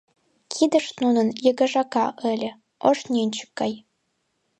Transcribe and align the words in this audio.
Кидышт 0.53 0.95
нунын 1.03 1.27
йыгыжака 1.45 2.05
ыле, 2.31 2.49
ош 2.87 2.99
нӧнчык 3.13 3.49
гай. 3.59 3.73